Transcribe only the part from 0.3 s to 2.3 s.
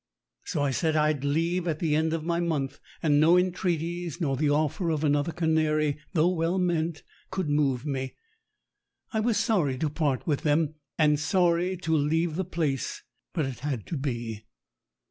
So I said as I'd leave at the end of